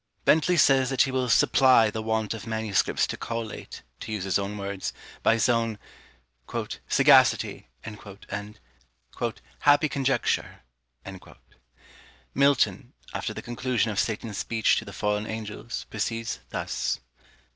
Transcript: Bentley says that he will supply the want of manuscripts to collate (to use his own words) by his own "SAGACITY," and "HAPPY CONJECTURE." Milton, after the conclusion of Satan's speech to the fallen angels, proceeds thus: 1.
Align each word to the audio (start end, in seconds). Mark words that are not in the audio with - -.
Bentley 0.25 0.57
says 0.57 0.89
that 0.89 1.03
he 1.03 1.11
will 1.11 1.29
supply 1.29 1.91
the 1.91 2.01
want 2.01 2.33
of 2.33 2.47
manuscripts 2.47 3.05
to 3.05 3.17
collate 3.17 3.83
(to 3.99 4.11
use 4.11 4.23
his 4.23 4.39
own 4.39 4.57
words) 4.57 4.93
by 5.21 5.33
his 5.35 5.47
own 5.47 5.77
"SAGACITY," 6.87 7.67
and 7.83 7.99
"HAPPY 9.59 9.89
CONJECTURE." 9.89 10.61
Milton, 12.33 12.93
after 13.13 13.33
the 13.35 13.43
conclusion 13.43 13.91
of 13.91 13.99
Satan's 13.99 14.39
speech 14.39 14.75
to 14.77 14.85
the 14.85 14.91
fallen 14.91 15.27
angels, 15.27 15.83
proceeds 15.91 16.39
thus: 16.49 16.97
1. 17.17 17.27